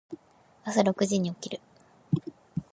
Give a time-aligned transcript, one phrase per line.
[0.63, 1.61] 朝六時に起きる。